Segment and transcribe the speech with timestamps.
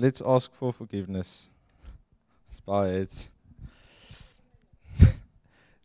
[0.00, 1.50] let's ask for forgiveness.
[2.48, 3.30] Let's bow heads.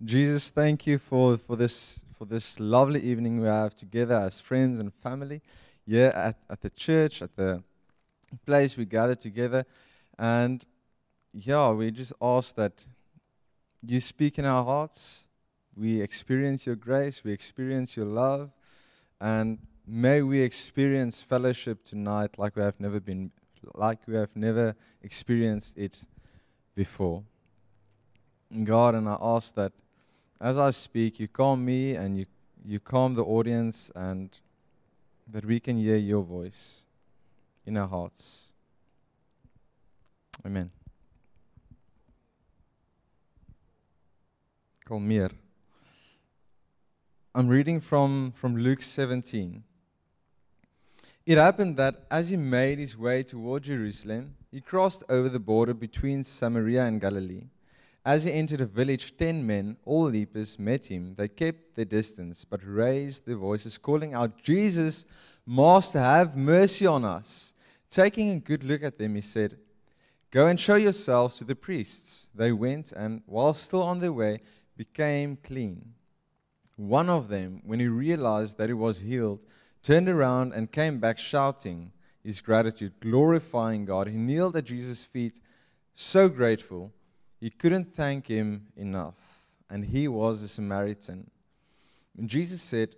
[0.03, 4.80] Jesus, thank you for, for this for this lovely evening we have together as friends
[4.80, 5.42] and family
[5.86, 7.62] here at, at the church, at the
[8.46, 9.66] place we gather together.
[10.18, 10.63] And
[11.34, 12.86] yeah, we just ask that
[13.86, 15.27] you speak in our hearts.
[15.75, 18.52] We experience your grace, we experience your love,
[19.20, 23.32] and may we experience fellowship tonight like we have never been
[23.73, 26.05] like we have never experienced it
[26.76, 27.23] before.
[28.63, 29.73] God, and I ask that
[30.39, 32.25] as I speak, you calm me and you,
[32.63, 34.30] you calm the audience, and
[35.31, 36.86] that we can hear your voice
[37.66, 38.53] in our hearts.
[40.45, 40.70] Amen.
[44.88, 45.31] Kalmeer.
[47.34, 49.63] I'm reading from, from Luke 17.
[51.25, 55.73] It happened that as he made his way toward Jerusalem, he crossed over the border
[55.73, 57.45] between Samaria and Galilee.
[58.05, 61.16] As he entered a village, ten men, all lepers, met him.
[61.16, 65.08] They kept their distance, but raised their voices, calling out, Jesus,
[65.47, 67.55] Master, have mercy on us.
[67.89, 69.57] Taking a good look at them, he said,
[70.30, 72.30] Go and show yourselves to the priests.
[72.35, 74.41] They went, and while still on their way,
[74.78, 75.94] became clean.
[76.75, 79.39] One of them, when he realized that he was healed,
[79.86, 81.91] turned around and came back shouting
[82.23, 84.08] his gratitude, glorifying God.
[84.08, 85.39] He kneeled at Jesus' feet,
[85.94, 86.91] so grateful.
[87.39, 89.13] He couldn't thank him enough.
[89.69, 91.30] And he was a Samaritan.
[92.17, 92.95] And Jesus said,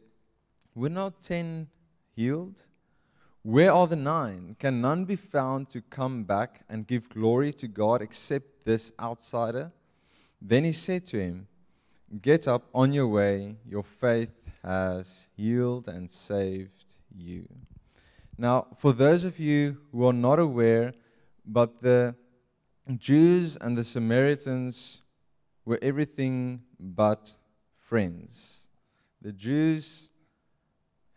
[0.75, 1.67] Were not ten
[2.15, 2.61] healed?
[3.43, 4.55] Where are the nine?
[4.57, 9.73] Can none be found to come back and give glory to God except this outsider?
[10.41, 11.47] Then he said to him,
[12.21, 13.57] Get up on your way.
[13.69, 14.31] Your faith
[14.67, 16.83] has healed and saved
[17.15, 17.47] you.
[18.37, 20.93] Now, for those of you who are not aware,
[21.45, 22.15] but the
[22.97, 25.01] Jews and the Samaritans
[25.65, 27.31] were everything but
[27.75, 28.69] friends.
[29.21, 30.11] The Jews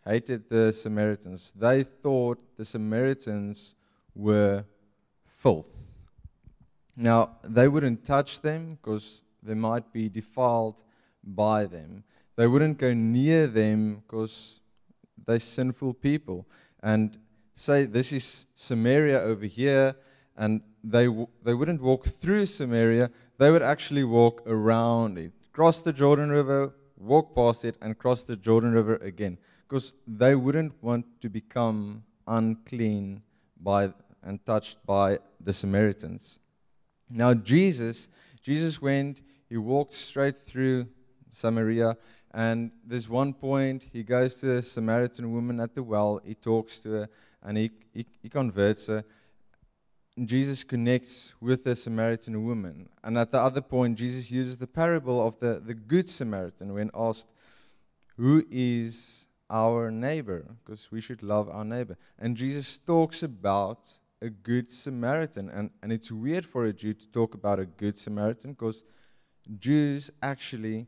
[0.05, 1.53] hated the Samaritans.
[1.55, 3.75] They thought the Samaritans
[4.15, 4.63] were
[5.27, 5.75] filth.
[6.95, 10.81] Now, they wouldn't touch them because they might be defiled
[11.23, 12.03] by them.
[12.41, 14.61] They wouldn't go near them because
[15.27, 16.47] they're sinful people.
[16.81, 17.15] And
[17.53, 19.95] say, this is Samaria over here,
[20.35, 25.81] and they, w- they wouldn't walk through Samaria, they would actually walk around it, cross
[25.81, 29.37] the Jordan River, walk past it, and cross the Jordan River again.
[29.69, 33.21] Because they wouldn't want to become unclean
[33.61, 36.39] by and touched by the Samaritans.
[37.07, 38.09] Now Jesus,
[38.41, 40.87] Jesus went, he walked straight through
[41.29, 41.97] Samaria,
[42.33, 46.79] and there's one point he goes to a Samaritan woman at the well, he talks
[46.79, 47.09] to her,
[47.43, 49.03] and he, he, he converts her.
[50.25, 52.89] Jesus connects with the Samaritan woman.
[53.03, 56.91] And at the other point, Jesus uses the parable of the, the Good Samaritan when
[56.93, 57.27] asked,
[58.17, 60.45] Who is our neighbor?
[60.63, 61.97] Because we should love our neighbor.
[62.19, 63.89] And Jesus talks about
[64.21, 65.49] a Good Samaritan.
[65.49, 68.83] And, and it's weird for a Jew to talk about a Good Samaritan because
[69.57, 70.87] Jews actually,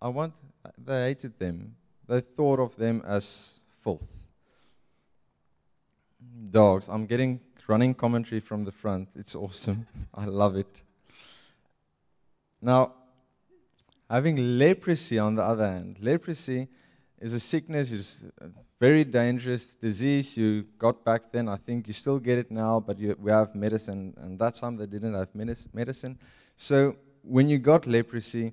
[0.00, 0.34] I want,
[0.76, 1.74] they hated them.
[2.06, 4.18] They thought of them as filth
[6.50, 6.88] dogs.
[6.88, 9.10] I'm getting running commentary from the front.
[9.14, 9.86] It's awesome.
[10.14, 10.82] I love it.
[12.60, 12.92] Now,
[14.10, 16.68] having leprosy on the other hand, leprosy
[17.20, 18.48] is a sickness, it's a
[18.80, 20.36] very dangerous disease.
[20.36, 23.54] You got back then, I think you still get it now, but you, we have
[23.54, 26.18] medicine, and that time they didn't have medicine.
[26.56, 28.52] So when you got leprosy,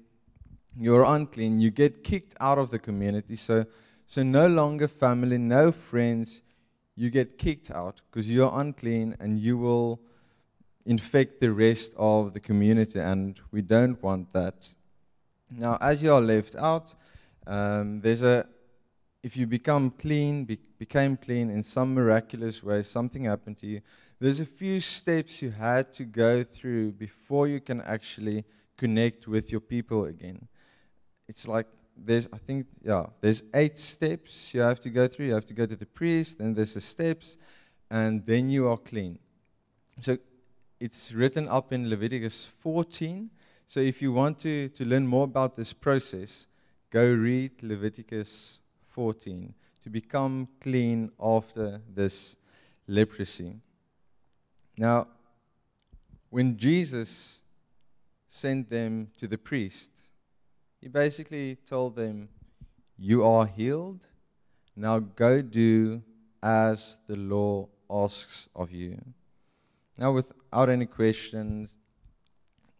[0.77, 3.35] you're unclean, you get kicked out of the community.
[3.35, 3.65] So,
[4.05, 6.41] so no longer family, no friends,
[6.95, 9.99] you get kicked out because you're unclean and you will
[10.85, 14.69] infect the rest of the community, and we don't want that.
[15.49, 16.93] Now, as you are left out,
[17.47, 18.47] um, there's a
[19.23, 23.81] if you become clean, be, became clean in some miraculous way, something happened to you.
[24.19, 28.45] There's a few steps you had to go through before you can actually
[28.77, 30.47] connect with your people again.
[31.27, 31.67] It's like
[31.97, 35.27] there's I think yeah, there's eight steps you have to go through.
[35.27, 37.37] You have to go to the priest, then there's the steps,
[37.89, 39.19] and then you are clean.
[39.99, 40.17] So
[40.79, 43.29] it's written up in Leviticus 14.
[43.65, 46.47] So if you want to, to learn more about this process,
[46.91, 52.37] go read Leviticus 14 to become clean after this
[52.87, 53.55] leprosy.
[54.77, 55.07] Now,
[56.29, 57.41] when Jesus
[58.27, 59.91] sent them to the priest,
[60.85, 62.29] he basically told them,
[62.95, 64.05] You are healed.
[64.75, 66.03] Now go do
[66.43, 69.01] as the law asks of you.
[69.97, 71.73] Now, without any questions,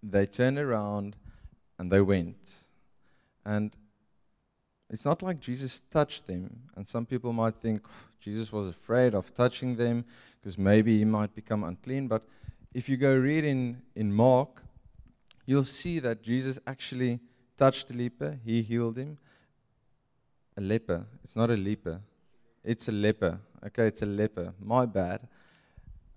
[0.03, 1.15] they turned around
[1.79, 2.67] and they went.
[3.43, 3.75] And
[4.91, 6.59] it's not like Jesus touched them.
[6.75, 10.05] And some people might think oh, Jesus was afraid of touching them
[10.39, 12.07] because maybe he might become unclean.
[12.07, 12.21] But
[12.71, 14.61] if you go read in, in Mark,
[15.47, 17.19] you'll see that Jesus actually
[17.57, 19.17] touched the leper, he healed him.
[20.57, 21.05] A leper.
[21.23, 22.01] It's not a leper.
[22.63, 23.39] It's a leper.
[23.65, 24.53] Okay, it's a leper.
[24.61, 25.27] My bad.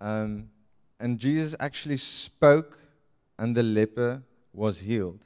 [0.01, 0.49] Um,
[1.01, 2.79] and Jesus actually spoke,
[3.39, 5.21] and the leper was healed.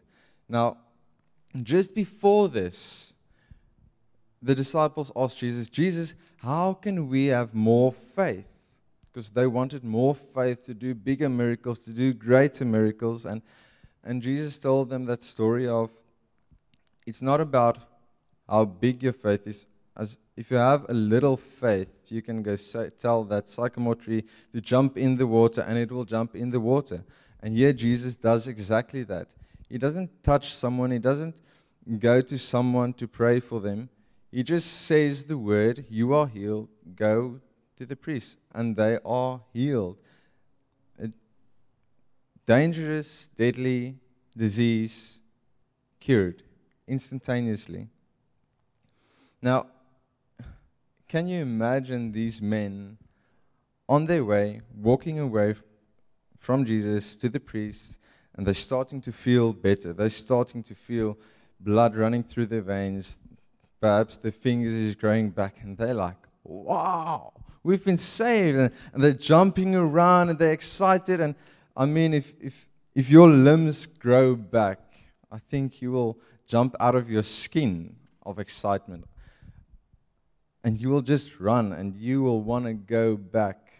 [0.48, 0.78] Now,
[1.62, 3.14] just before this,
[4.40, 8.46] the disciples asked Jesus, Jesus, how can we have more faith?
[9.12, 13.26] Because they wanted more faith to do bigger miracles, to do greater miracles.
[13.26, 13.42] And,
[14.02, 15.90] and Jesus told them that story of
[17.06, 17.78] it's not about
[18.48, 19.66] how big your faith is.
[19.96, 24.24] As if you have a little faith, you can go say, tell that sycamore tree
[24.52, 27.04] to jump in the water, and it will jump in the water.
[27.40, 29.28] And here Jesus does exactly that.
[29.68, 31.36] He doesn't touch someone, he doesn't
[31.98, 33.88] go to someone to pray for them.
[34.30, 37.40] He just says the word, You are healed, go
[37.76, 39.98] to the priest, and they are healed.
[40.98, 41.10] A
[42.46, 43.96] dangerous, deadly
[44.34, 45.20] disease
[46.00, 46.42] cured
[46.86, 47.88] instantaneously.
[49.40, 49.66] Now,
[51.08, 52.98] can you imagine these men
[53.88, 55.54] on their way, walking away
[56.38, 57.98] from Jesus to the priest,
[58.34, 59.92] and they're starting to feel better.
[59.92, 61.18] They're starting to feel
[61.60, 63.18] blood running through their veins.
[63.80, 67.32] Perhaps their fingers is growing back, and they're like, wow,
[67.62, 68.58] we've been saved.
[68.58, 71.20] And, and they're jumping around and they're excited.
[71.20, 71.34] And
[71.76, 74.78] I mean, if, if, if your limbs grow back,
[75.32, 79.06] I think you will jump out of your skin of excitement.
[80.62, 83.72] And you will just run and you will want to go back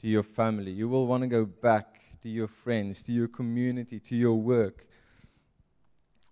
[0.00, 0.72] to your family.
[0.72, 4.86] You will want to go back to your friends, to your community, to your work.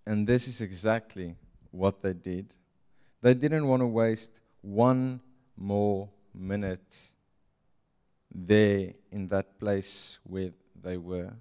[0.05, 1.35] And this is exactly
[1.71, 2.53] what they did.
[3.21, 5.21] They didn't want to waste one
[5.55, 6.97] more minute
[8.33, 10.51] there in that place where
[10.83, 11.33] they were.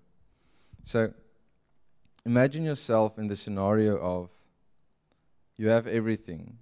[0.85, 1.13] So
[2.27, 4.29] imagine yourself in the scenario of
[5.57, 6.59] you have everything.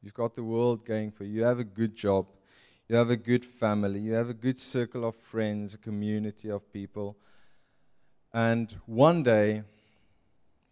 [0.00, 1.40] You've got the world going for you.
[1.40, 2.26] You have a good job.
[2.88, 3.98] You have a good family.
[3.98, 7.16] You have a good circle of friends, a community of people.
[8.32, 9.64] And one day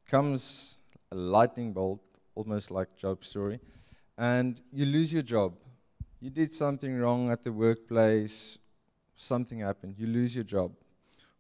[0.09, 0.79] comes
[1.11, 2.01] a lightning bolt,
[2.37, 3.59] almost like Job's story,
[4.17, 5.55] and you lose your job.
[6.21, 8.57] You did something wrong at the workplace,
[9.17, 10.73] something happened, you lose your job.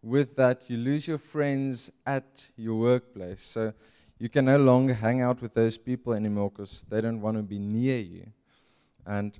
[0.02, 3.42] With that, you lose your friends at your workplace.
[3.42, 3.72] So
[4.18, 7.42] you can no longer hang out with those people anymore because they don't want to
[7.42, 8.26] be near you.
[9.06, 9.38] And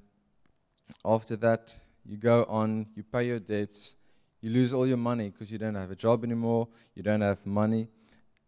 [1.05, 1.75] after that,
[2.05, 3.97] you go on, you pay your debts,
[4.41, 7.45] you lose all your money because you don't have a job anymore, you don't have
[7.47, 7.89] money.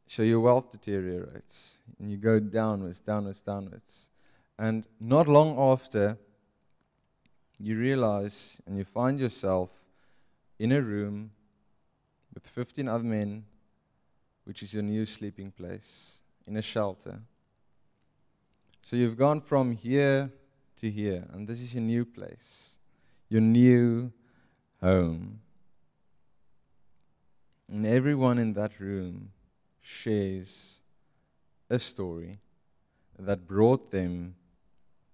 [0.06, 4.10] So your wealth deteriorates and you go downwards, downwards, downwards.
[4.58, 6.18] And not long after,
[7.58, 9.70] you realize and you find yourself
[10.58, 11.30] in a room
[12.34, 13.44] with 15 other men,
[14.44, 17.20] which is your new sleeping place, in a shelter.
[18.82, 20.32] So you've gone from here
[20.76, 21.24] to here.
[21.32, 22.78] And this is your new place,
[23.28, 24.12] your new
[24.80, 25.40] home.
[27.70, 29.30] And everyone in that room
[29.80, 30.82] shares
[31.70, 32.38] a story
[33.18, 34.34] that brought them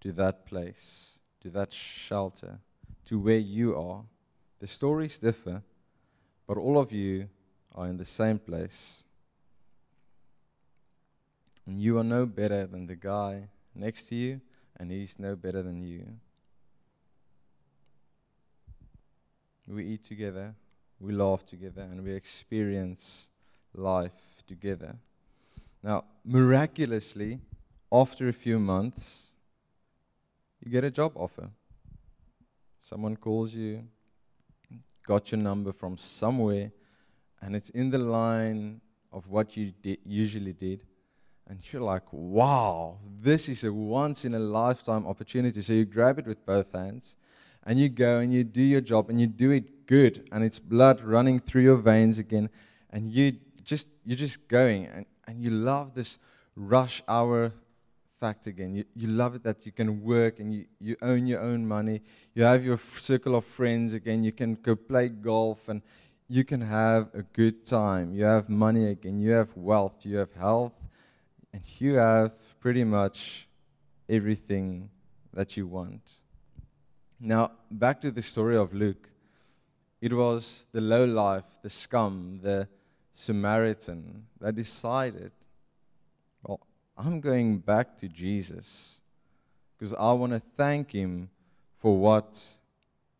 [0.01, 2.59] to that place, to that shelter,
[3.05, 4.03] to where you are.
[4.59, 5.61] The stories differ,
[6.49, 7.29] but all of you
[7.75, 9.05] are in the same place.
[11.67, 14.41] And you are no better than the guy next to you
[14.75, 16.07] and He's no better than you.
[19.67, 20.55] We eat together,
[20.99, 23.29] we laugh together, and we experience
[23.75, 24.95] life together.
[25.83, 27.41] Now, miraculously,
[27.91, 29.35] after a few months,
[30.65, 31.51] you get a job offer.
[32.79, 33.83] Someone calls you,
[35.11, 36.71] got your number from somewhere,
[37.41, 40.83] and it's in the line of what you di- usually did
[41.49, 45.61] and you're like, wow, this is a once in a lifetime opportunity.
[45.61, 47.15] So you grab it with both hands
[47.63, 50.59] and you go and you do your job and you do it good and it's
[50.59, 52.51] blood running through your veins again
[52.91, 56.19] and you just you're just going and, and you love this
[56.55, 57.51] rush hour
[58.19, 58.75] fact again.
[58.75, 62.01] You, you love it that you can work and you, you own your own money.
[62.33, 64.23] You have your f- circle of friends again.
[64.23, 65.81] You can go play golf and
[66.27, 68.13] you can have a good time.
[68.13, 69.19] You have money again.
[69.19, 70.05] You have wealth.
[70.05, 70.73] You have health
[71.53, 73.47] and you have pretty much
[74.07, 74.89] everything
[75.33, 76.11] that you want.
[77.19, 79.09] Now, back to the story of Luke.
[80.01, 82.67] It was the low life, the scum, the
[83.13, 85.31] Samaritan that decided,
[86.99, 88.99] I'm going back to Jesus
[89.77, 91.29] because I want to thank him
[91.77, 92.43] for what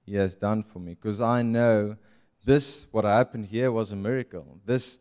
[0.06, 0.96] he has done for me.
[0.96, 1.96] Because I know
[2.44, 4.60] this, what happened here, was a miracle.
[4.66, 5.00] This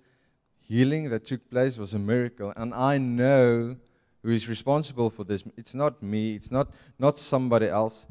[0.60, 2.52] healing that took place was a miracle.
[2.56, 3.74] And I know
[4.22, 5.42] who is responsible for this.
[5.56, 6.68] It's not me, it's not,
[7.00, 8.06] not somebody else.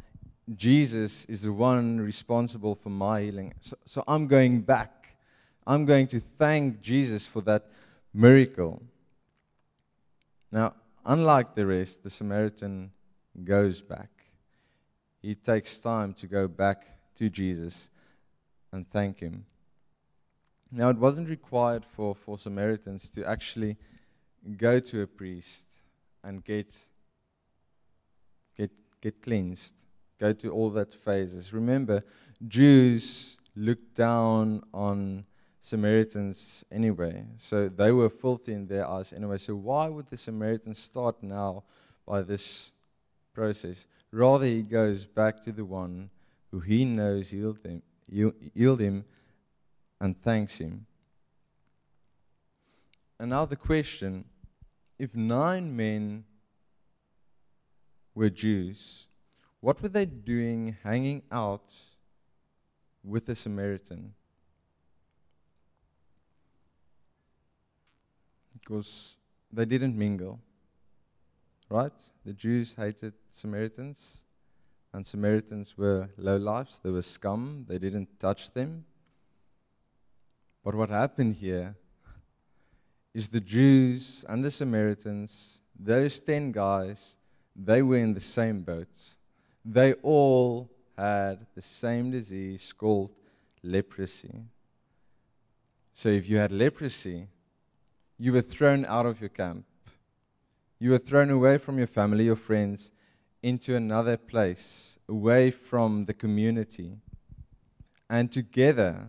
[0.53, 3.53] Jesus is the one responsible for my healing.
[3.61, 5.15] So, so I'm going back.
[5.65, 7.67] I'm going to thank Jesus for that
[8.13, 8.81] miracle.
[10.51, 10.73] Now,
[11.05, 12.91] unlike the rest, the Samaritan
[13.43, 14.09] goes back.
[15.21, 16.85] He takes time to go back
[17.15, 17.89] to Jesus
[18.71, 19.45] and thank him.
[20.71, 23.77] Now, it wasn't required for, for Samaritans to actually
[24.57, 25.67] go to a priest
[26.23, 26.73] and get,
[28.55, 29.73] get, get cleansed
[30.19, 31.53] go to all that phases.
[31.53, 32.03] Remember,
[32.47, 35.25] Jews looked down on
[35.67, 37.25] Samaritans anyway.
[37.35, 39.37] So they were filthy in their eyes anyway.
[39.37, 41.63] So why would the Samaritans start now
[42.05, 42.71] by this
[43.33, 43.85] process?
[44.09, 46.09] Rather, he goes back to the one
[46.51, 47.81] who he knows healed him,
[48.55, 49.03] healed him
[49.99, 50.85] and thanks him.
[53.19, 54.23] And now the question
[54.97, 56.23] if nine men
[58.15, 59.09] were Jews,
[59.59, 61.73] what were they doing hanging out
[63.03, 64.13] with a Samaritan?
[68.67, 69.17] Because
[69.51, 70.39] they didn't mingle.
[71.69, 71.93] Right?
[72.25, 74.25] The Jews hated Samaritans,
[74.93, 78.83] and Samaritans were low lives, they were scum, they didn't touch them.
[80.63, 81.75] But what happened here
[83.13, 87.17] is the Jews and the Samaritans, those 10 guys,
[87.55, 89.17] they were in the same boats
[89.67, 93.13] they all had the same disease called
[93.61, 94.45] leprosy.
[95.93, 97.27] So if you had leprosy,
[98.17, 99.65] you were thrown out of your camp.
[100.79, 102.91] You were thrown away from your family, your friends,
[103.41, 106.97] into another place, away from the community.
[108.09, 109.07] And together,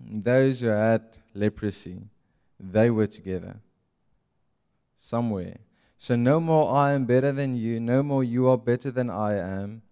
[0.00, 2.02] those who had leprosy,
[2.58, 3.56] they were together
[4.94, 5.58] somewhere.
[5.98, 9.36] So no more I am better than you, no more you are better than I
[9.36, 9.82] am.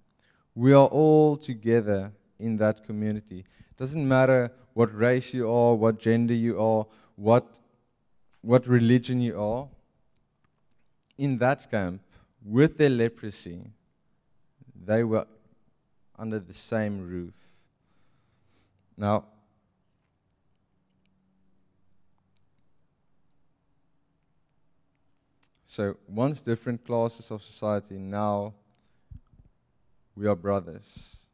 [0.55, 3.41] We are all together in that community.
[3.71, 7.59] It doesn't matter what race you are, what gender you are, what,
[8.43, 9.69] what religion you are.
[11.17, 12.03] In that camp,
[12.45, 13.71] with their leprosy,
[14.85, 15.27] they were
[16.19, 17.35] under the same roof.
[18.97, 19.25] Now,
[25.75, 28.55] So once different classes of society, now
[30.15, 31.27] we are brothers.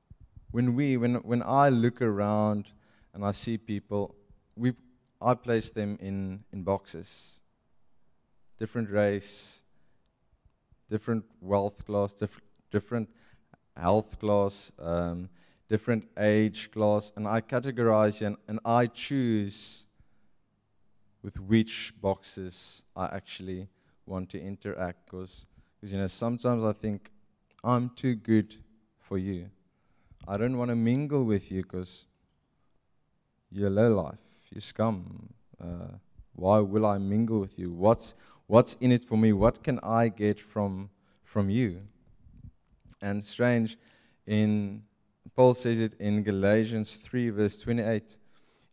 [0.50, 2.70] When we, when, when I look around
[3.12, 4.14] and I see people,
[4.56, 4.72] we,
[5.20, 7.40] I place them in, in boxes.
[8.58, 9.62] Different race,
[10.90, 13.08] different wealth class, diff- different
[13.76, 15.28] health class, um,
[15.68, 19.86] different age class, and I categorize and, and I choose
[21.22, 23.68] with which boxes I actually
[24.06, 25.46] want to interact because
[25.82, 27.10] you know sometimes I think
[27.62, 28.56] I'm too good
[28.98, 29.50] for you.
[30.26, 32.06] I don't want to mingle with you because
[33.50, 34.18] you're low life,
[34.50, 35.32] you scum.
[35.62, 35.96] Uh,
[36.34, 37.70] why will I mingle with you?
[37.70, 38.14] What's
[38.46, 39.32] what's in it for me?
[39.32, 40.90] What can I get from
[41.24, 41.82] from you?
[43.02, 43.78] And strange,
[44.26, 44.82] in
[45.36, 48.18] Paul says it in Galatians 3, verse 28.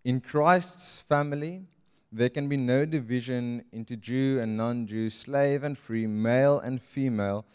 [0.03, 1.63] In Christ's family,
[2.11, 6.81] there can be no division into Jew and non Jew, slave and free, male and
[6.81, 7.45] female.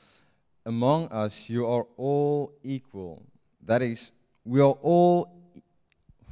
[0.64, 3.23] Among us, you are all equal.
[3.64, 4.12] That is,
[4.45, 5.42] we are all,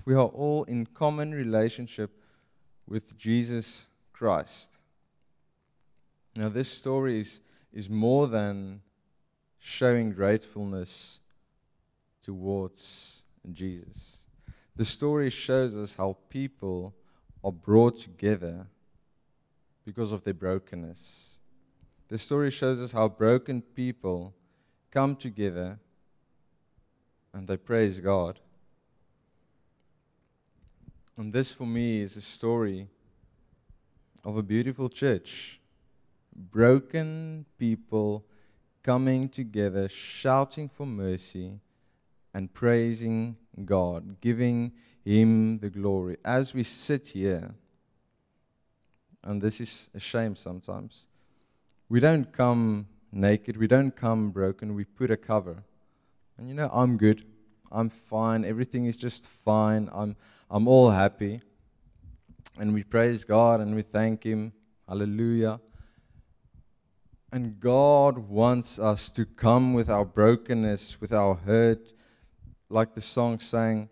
[0.05, 2.11] we are all in common relationship
[2.87, 4.79] with Jesus Christ.
[6.37, 7.41] Now, this story is,
[7.73, 8.81] is more than
[9.59, 11.21] showing gratefulness
[12.23, 14.27] towards Jesus.
[14.77, 16.95] The story shows us how people
[17.43, 18.67] are brought together
[19.85, 21.41] because of their brokenness.
[22.09, 24.35] The story shows us how broken people
[24.91, 25.79] come together
[27.33, 28.41] and they praise God.
[31.19, 32.89] And this, for me, is a story
[34.25, 35.61] of a beautiful church.
[36.35, 38.25] Broken people
[38.83, 41.59] coming together, shouting for mercy
[42.33, 44.73] and praising God, giving
[45.05, 46.17] him the glory.
[46.25, 47.55] As we sit here,
[49.25, 51.09] and this is a shame sometimes,
[51.89, 55.65] we don't come naked, we don't come broken, we put a cover.
[56.39, 57.25] And you know, I'm good.
[57.73, 58.45] I'm fine.
[58.45, 59.89] Everything is just fine.
[59.93, 60.17] I'm,
[60.51, 61.41] I'm all happy.
[62.59, 64.53] And we praise God and we thank Him.
[64.89, 65.61] Hallelujah.
[67.33, 71.93] And God wants us to come with our brokenness, with our hurt,
[72.69, 73.89] like the song sang,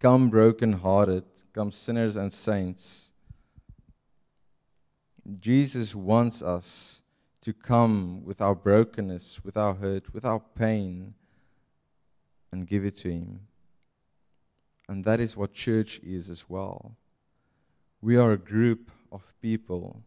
[0.00, 3.12] Come broken-hearted, come sinners and saints.
[5.38, 7.02] Jesus wants us
[7.42, 11.12] to come with our brokenness, with our hurt, with our pain,
[12.50, 13.40] and give it to Him.
[14.88, 16.96] And that is what church is as well.
[18.00, 20.02] We are a group of people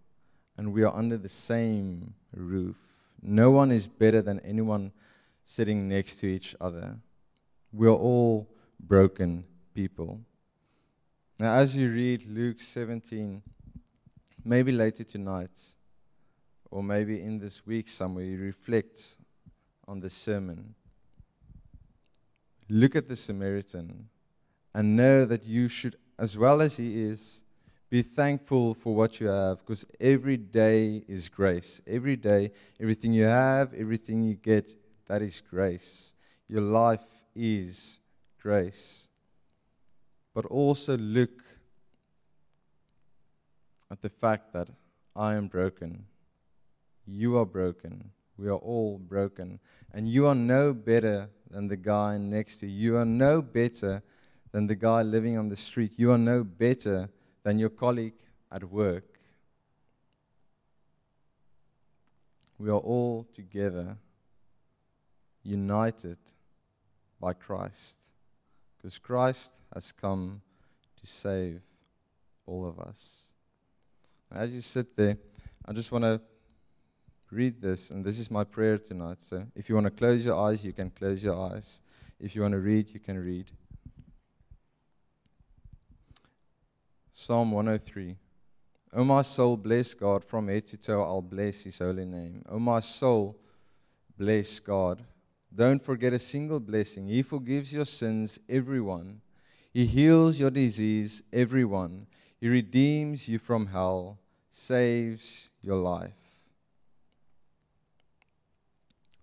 [0.57, 2.75] and we are under the same roof.
[3.22, 4.91] No one is better than anyone
[5.43, 6.98] sitting next to each other.
[7.72, 8.48] We are all
[8.79, 10.22] broken people.
[11.39, 13.41] Now, as you read Luke 17,
[14.43, 15.60] maybe later tonight,
[16.72, 19.17] or maybe in this week somewhere, you reflect
[19.88, 20.75] on the sermon.
[22.69, 24.10] Look at the Samaritan
[24.77, 27.43] and know that you should, as well as he is,
[27.89, 31.81] be thankful for what you have because every day is grace.
[31.88, 34.69] Every day, everything you have, everything you get,
[35.07, 36.13] that is grace.
[36.48, 38.00] Your life is
[38.39, 39.10] grace.
[40.36, 41.43] But also look
[43.89, 44.67] at the fact that
[45.15, 46.05] I am broken.
[47.07, 48.12] You are broken.
[48.38, 49.60] We are all broken.
[49.91, 52.91] And you are no better than the guy next to you.
[52.91, 54.03] You are no better
[54.51, 55.94] than the guy living on the street.
[55.98, 57.10] You are no better
[57.44, 58.20] than your colleague
[58.51, 59.20] at work.
[62.60, 63.98] We are all together,
[65.44, 66.18] united
[67.22, 68.00] by Christ,
[68.77, 70.42] because Christ has come
[71.00, 71.62] to save
[72.46, 73.27] all of us.
[74.32, 75.18] As you sit there,
[75.66, 76.20] I just want to
[77.30, 79.18] read this, and this is my prayer tonight.
[79.20, 81.82] So if you want to close your eyes, you can close your eyes.
[82.20, 83.51] If you want to read, you can read.
[87.19, 88.15] Psalm 103.
[88.93, 90.23] O my soul, bless God.
[90.23, 92.43] From head to toe, I'll bless his holy name.
[92.47, 93.36] O my soul,
[94.15, 95.03] bless God.
[95.53, 97.08] Don't forget a single blessing.
[97.08, 99.21] He forgives your sins, everyone.
[99.73, 102.06] He heals your disease, everyone.
[102.39, 104.19] He redeems you from hell,
[104.51, 106.13] saves your life.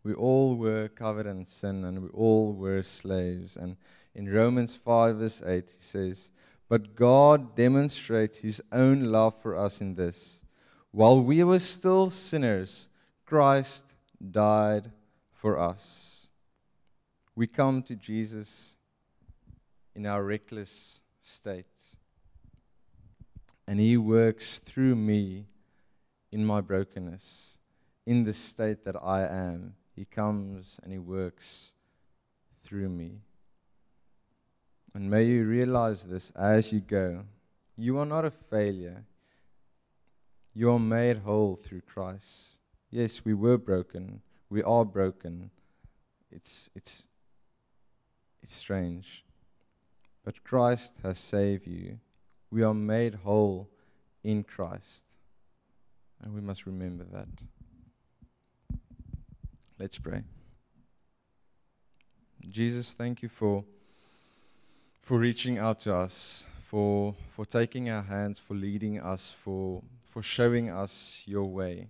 [0.02, 3.56] We all were covered in sin and we all were slaves.
[3.56, 3.76] And
[4.16, 6.32] in Romans 5, verse 8, he says,
[6.68, 10.44] but God demonstrates his own love for us in this.
[10.90, 12.88] While we were still sinners,
[13.26, 13.84] Christ
[14.30, 14.90] died
[15.32, 16.30] for us.
[17.36, 18.78] We come to Jesus
[19.94, 21.96] in our reckless state.
[23.66, 25.46] And he works through me
[26.30, 27.58] in my brokenness,
[28.06, 29.74] in the state that I am.
[29.96, 31.74] He comes and he works
[32.62, 33.20] through me.
[34.94, 37.24] And may you realize this as you go.
[37.76, 39.04] You are not a failure.
[40.54, 42.60] You are made whole through Christ.
[42.90, 44.20] Yes, we were broken.
[44.48, 45.50] We are broken.
[46.30, 47.08] It's, it's,
[48.40, 49.24] it's strange.
[50.24, 51.98] But Christ has saved you.
[52.52, 53.68] We are made whole
[54.22, 55.04] in Christ.
[56.22, 57.28] And we must remember that.
[59.76, 60.22] Let's pray.
[62.48, 63.64] Jesus, thank you for
[65.04, 70.22] for reaching out to us, for, for taking our hands, for leading us, for, for
[70.22, 71.88] showing us your way.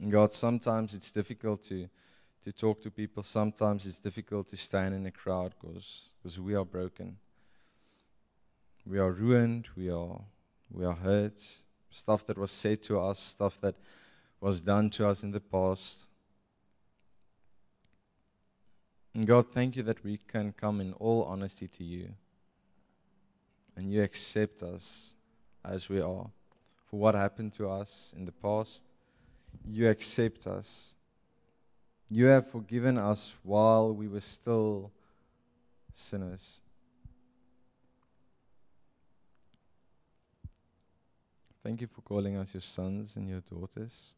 [0.00, 1.90] And God, sometimes it's difficult to,
[2.42, 3.22] to talk to people.
[3.22, 7.18] Sometimes it's difficult to stand in a crowd because we are broken.
[8.86, 9.68] We are ruined.
[9.76, 10.22] We are,
[10.72, 11.38] we are hurt.
[11.90, 13.74] Stuff that was said to us, stuff that
[14.40, 16.06] was done to us in the past.
[19.14, 22.10] And God, thank you that we can come in all honesty to you.
[23.76, 25.14] And you accept us
[25.64, 26.30] as we are.
[26.86, 28.84] For what happened to us in the past,
[29.68, 30.94] you accept us.
[32.08, 34.90] You have forgiven us while we were still
[35.94, 36.60] sinners.
[41.62, 44.14] Thank you for calling us your sons and your daughters.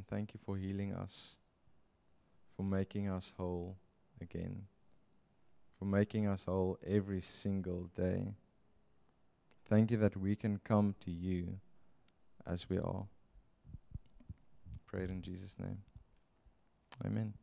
[0.00, 1.36] And thank you for healing us,
[2.56, 3.76] for making us whole
[4.22, 4.62] again,
[5.78, 8.32] for making us whole every single day.
[9.68, 11.58] Thank you that we can come to you
[12.46, 13.04] as we are.
[14.86, 15.82] Pray it in Jesus' name.
[17.04, 17.34] Amen.